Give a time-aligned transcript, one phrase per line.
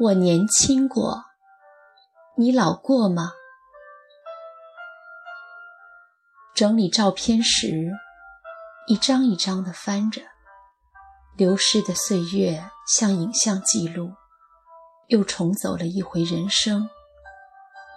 [0.00, 1.22] 我年轻过，
[2.36, 3.32] 你老过吗？
[6.54, 7.92] 整理照片时，
[8.86, 10.22] 一张一张的翻着，
[11.36, 14.14] 流逝的岁月像影像记录，
[15.08, 16.88] 又重走了一回人生。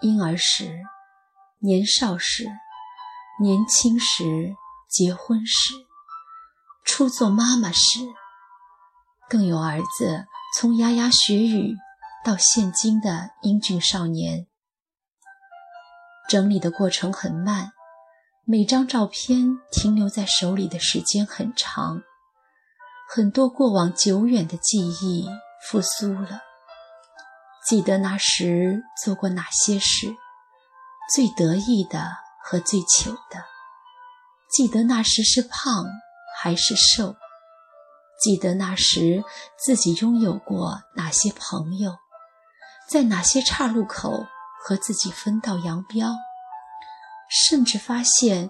[0.01, 0.81] 婴儿时，
[1.59, 2.45] 年少时，
[3.41, 4.53] 年轻时，
[4.89, 5.73] 结婚时，
[6.83, 7.99] 初做妈妈时，
[9.29, 10.25] 更有儿子
[10.57, 11.73] 从牙牙学语。
[12.25, 14.47] 到现今的英俊少年，
[16.27, 17.71] 整理的过程很慢，
[18.45, 22.01] 每张照片停留在手里的时间很长，
[23.07, 25.29] 很多过往久远的记忆
[25.69, 26.41] 复苏了。
[27.69, 30.15] 记得那时做过哪些事，
[31.13, 32.09] 最得意的
[32.43, 33.41] 和最糗的；
[34.49, 35.85] 记得那时是胖
[36.41, 37.13] 还是瘦；
[38.19, 39.23] 记得那时
[39.63, 41.95] 自己拥有过哪些朋友。
[42.87, 44.25] 在哪些岔路口
[44.63, 46.13] 和自己分道扬镳，
[47.29, 48.49] 甚至发现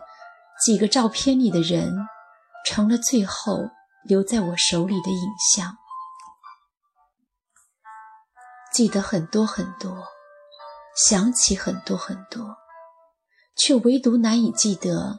[0.63, 1.93] 几个照片里的人
[2.65, 3.69] 成了最后
[4.03, 5.77] 留在我手里的影像。
[8.73, 10.03] 记得很多很多，
[11.07, 12.57] 想起很多很多，
[13.55, 15.17] 却唯独难以记得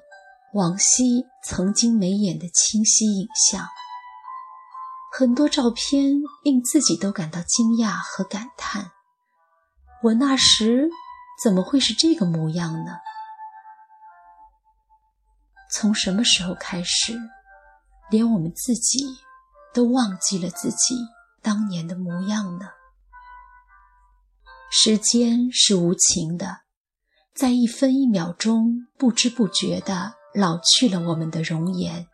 [0.52, 3.66] 往昔曾经眉眼的清晰影像。
[5.10, 6.12] 很多照片
[6.44, 8.90] 令自己都感到惊讶和感叹。
[10.06, 10.88] 我那时
[11.42, 12.92] 怎么会是这个模样呢？
[15.72, 17.18] 从什么时候开始，
[18.08, 19.04] 连我们自己
[19.74, 20.94] 都忘记了自己
[21.42, 22.66] 当年的模样呢？
[24.70, 26.60] 时间是无情的，
[27.34, 32.06] 在一分一秒钟不知不觉地老去了我们的容颜；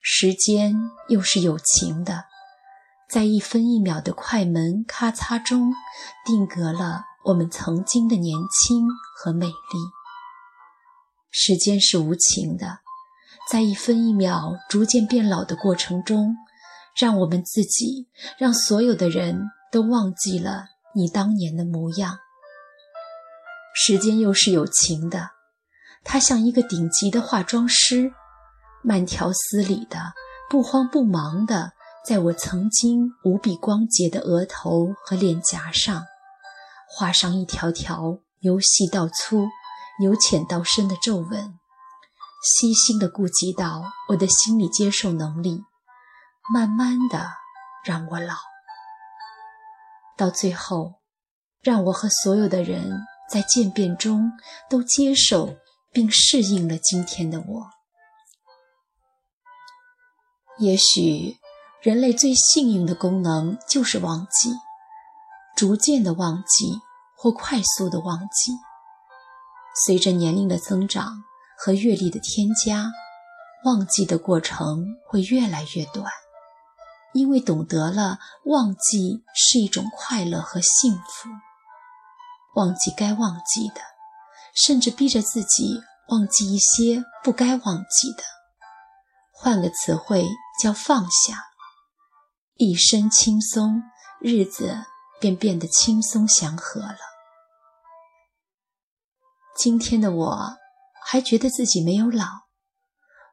[0.00, 0.76] 时间
[1.08, 2.26] 又是有情的。
[3.14, 5.72] 在一分一秒的快门咔嚓中，
[6.26, 9.54] 定格了我们曾经的年轻和美丽。
[11.30, 12.80] 时间是无情的，
[13.48, 16.34] 在一分一秒逐渐变老的过程中，
[16.98, 20.64] 让我们自己，让所有的人都忘记了
[20.96, 22.18] 你当年的模样。
[23.76, 25.30] 时间又是有情的，
[26.02, 28.12] 它像一个顶级的化妆师，
[28.82, 30.14] 慢条斯理的，
[30.50, 31.74] 不慌不忙的。
[32.06, 36.04] 在我曾经无比光洁的额头和脸颊上，
[36.86, 39.46] 画上一条条由细到粗、
[40.02, 41.58] 由浅到深的皱纹，
[42.42, 45.62] 细心的顾及到我的心理接受能力，
[46.52, 47.30] 慢慢的
[47.86, 48.34] 让我老，
[50.18, 50.96] 到最后，
[51.62, 53.00] 让我和所有的人
[53.30, 54.30] 在渐变中
[54.68, 55.56] 都接受
[55.90, 57.70] 并适应了今天的我。
[60.58, 61.38] 也许。
[61.84, 64.50] 人类最幸运的功能就是忘记，
[65.54, 66.80] 逐渐的忘记
[67.14, 68.52] 或快速的忘记。
[69.84, 71.22] 随着年龄的增长
[71.58, 72.90] 和阅历的添加，
[73.66, 76.10] 忘记的过程会越来越短，
[77.12, 81.28] 因为懂得了忘记是一种快乐和幸福。
[82.54, 83.82] 忘记该忘记的，
[84.54, 88.24] 甚至逼着自己忘记一些不该忘记的。
[89.34, 90.24] 换个词汇
[90.62, 91.50] 叫放下。
[92.56, 93.82] 一身轻松，
[94.20, 94.84] 日子
[95.20, 96.98] 便变得轻松祥和了。
[99.58, 100.56] 今天的我，
[101.04, 102.24] 还觉得自己没有老，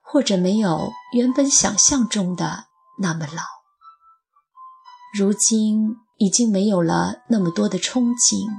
[0.01, 2.65] 或者没有原本想象中的
[2.99, 3.43] 那么老。
[5.15, 8.49] 如今已经没有了那么多的憧憬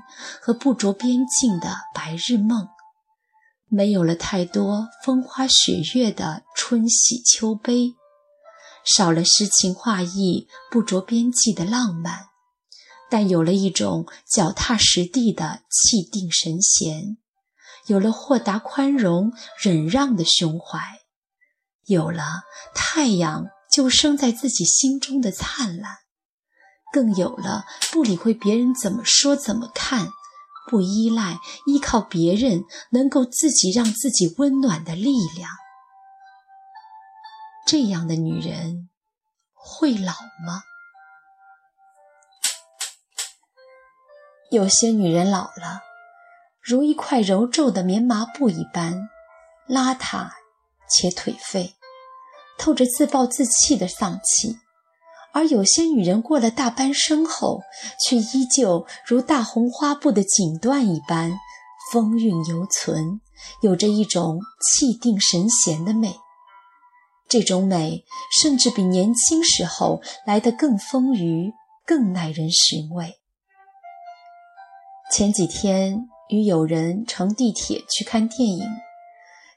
[0.40, 2.68] 和不着边际的白日梦，
[3.66, 7.96] 没有了太多风花雪月的春喜秋悲。
[8.84, 12.26] 少了诗情画意、不着边际的浪漫，
[13.10, 17.18] 但有了一种脚踏实地的气定神闲，
[17.86, 20.80] 有了豁达宽容、忍让的胸怀，
[21.86, 22.42] 有了
[22.74, 25.98] 太阳就生在自己心中的灿烂，
[26.92, 30.10] 更有了不理会别人怎么说、怎么看，
[30.68, 35.50] 不依赖、依靠别人，能够自己让自己温暖的力量。
[37.72, 38.90] 这样的女人
[39.54, 40.12] 会老
[40.46, 40.60] 吗？
[44.50, 45.80] 有些女人老了，
[46.60, 49.08] 如一块揉皱的棉麻布一般，
[49.66, 50.28] 邋遢
[50.86, 51.72] 且颓废，
[52.58, 54.58] 透着自暴自弃的丧气；
[55.32, 57.62] 而有些女人过了大半生后，
[58.06, 61.32] 却依旧如大红花布的锦缎一般，
[61.90, 63.22] 风韵犹存，
[63.62, 66.14] 有着一种气定神闲的美。
[67.32, 68.04] 这种美，
[68.42, 71.50] 甚至比年轻时候来得更丰腴、
[71.86, 73.14] 更耐人寻味。
[75.10, 78.68] 前几天与友人乘地铁去看电影，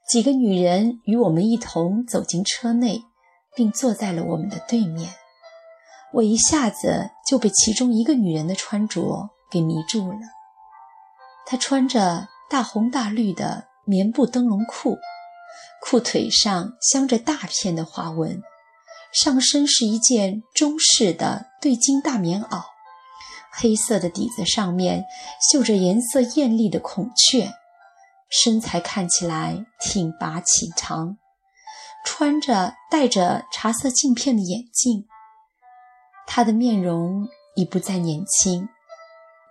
[0.08, 3.02] 几个女人与我们一同走进车内，
[3.58, 5.10] 并坐在了我们的对面。
[6.14, 10.20] 我一下子就被其中一个女人的穿着给迷住了。
[11.46, 14.98] 她穿着大红大绿的棉布灯笼裤，
[15.88, 18.42] 裤腿上镶着大片的花纹，
[19.14, 22.64] 上身是一件中式的对襟大棉袄，
[23.52, 25.06] 黑色的底子上面
[25.52, 27.54] 绣着颜色艳丽的孔雀，
[28.30, 31.18] 身材看起来挺拔颀长，
[32.04, 35.06] 穿着戴着茶色镜片的眼镜。
[36.26, 38.68] 他的面容已不再年轻，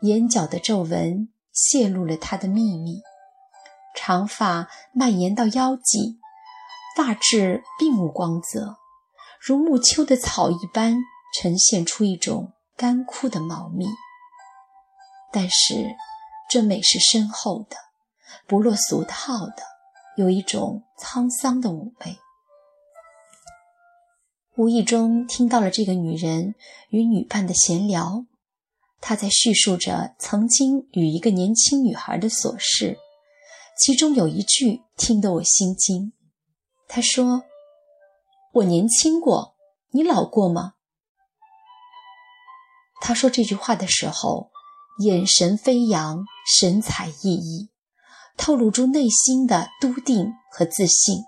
[0.03, 3.01] 眼角的皱纹泄露了他的秘密。
[3.97, 6.19] 长发蔓延到腰际，
[6.97, 8.77] 发质并无光泽，
[9.41, 10.97] 如暮秋的草一般，
[11.37, 13.87] 呈现出一种干枯的茂密。
[15.33, 15.97] 但是，
[16.49, 17.77] 这美是深厚的，
[18.47, 19.63] 不落俗套的，
[20.17, 22.19] 有一种沧桑的妩媚。
[24.57, 26.55] 无意中听到了这个女人
[26.91, 28.25] 与女伴的闲聊，
[29.01, 32.97] 她在叙述着曾经与一个年轻女孩的琐事，
[33.77, 36.13] 其中有一句听得我心惊。
[36.89, 37.45] 她说
[38.53, 39.57] ：“我年轻过，
[39.91, 40.75] 你老过吗？”
[43.01, 44.51] 她说这句话的时候，
[45.03, 46.25] 眼神飞扬，
[46.59, 47.69] 神采奕奕，
[48.37, 51.25] 透露出内心的笃定和自信。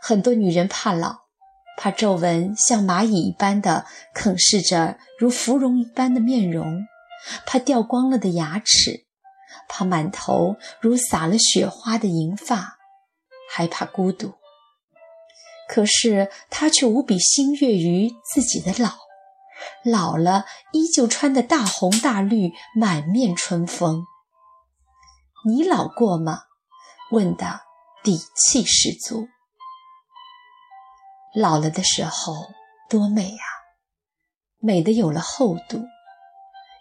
[0.00, 1.28] 很多女人怕老。
[1.80, 6.84] 怕皱纹像蚂蚁一般的啃噬着如芙蓉一般的面容，
[7.46, 9.06] 怕掉光了的牙齿，
[9.68, 12.77] 怕满头如撒了雪花的银发，
[13.48, 14.34] 害怕孤独。
[15.68, 18.94] 可是他却无比欣悦于自己的老，
[19.84, 24.04] 老了依旧穿的大红大绿，满面春风。
[25.46, 26.42] 你老过吗？
[27.10, 27.60] 问的
[28.02, 29.28] 底气十足。
[31.34, 32.34] 老了的时候
[32.88, 33.44] 多美啊，
[34.58, 35.84] 美的有了厚度，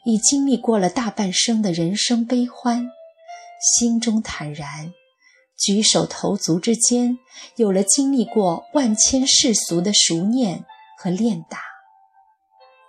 [0.05, 2.89] 已经历过了大半生的人生悲欢，
[3.61, 4.93] 心中坦然，
[5.57, 7.17] 举手投足之间
[7.55, 10.65] 有了经历过万千世俗的熟念
[10.97, 11.59] 和练达。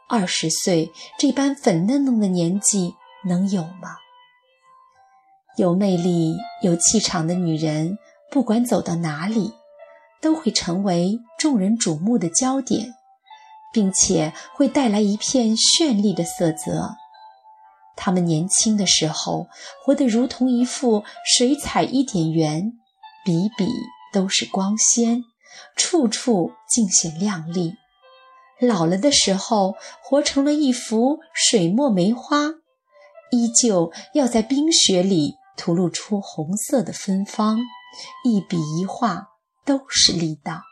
[0.08, 2.94] 二十岁这般粉嫩嫩的年纪
[3.26, 3.96] 能有吗？
[5.56, 7.98] 有魅力、有气场的女人，
[8.30, 9.54] 不管走到哪里。
[10.20, 12.92] 都会成为众人瞩目的焦点，
[13.72, 16.96] 并且会带来一片绚丽的色泽。
[17.98, 19.48] 他们年轻的时候，
[19.84, 21.04] 活得如同一幅
[21.36, 22.72] 水彩一点圆，
[23.24, 23.68] 笔笔
[24.12, 25.24] 都是光鲜，
[25.76, 27.72] 处处尽显亮丽；
[28.60, 32.46] 老了的时候，活成了一幅水墨梅花，
[33.32, 37.58] 依旧要在冰雪里吐露出红色的芬芳，
[38.24, 39.28] 一笔一画。
[39.64, 40.62] 都是力道，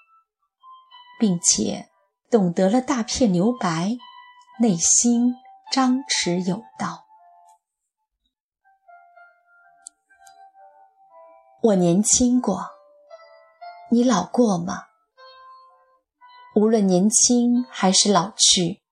[1.21, 1.91] 并且
[2.31, 3.95] 懂得了大片留白，
[4.59, 5.35] 内心
[5.71, 7.06] 张弛有道。
[11.63, 12.67] 我年轻过，
[13.91, 14.85] 你老过吗？
[16.55, 18.83] 无论年轻还是老去，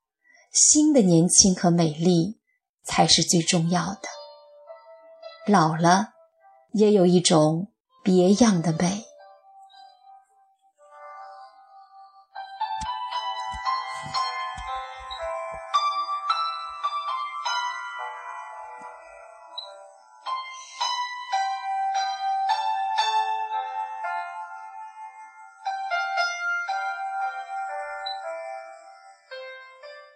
[0.50, 2.40] 新的年轻和美丽
[2.83, 4.09] 才是最重要的。
[5.47, 6.14] 老了，
[6.73, 7.68] 也有一种
[8.02, 9.04] 别样的美。